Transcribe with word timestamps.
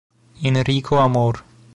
Enrico 0.41 0.97
Amour. 0.99 1.43